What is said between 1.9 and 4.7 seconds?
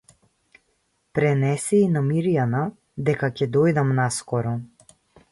на Мирјана дека ќе дојдам наскоро.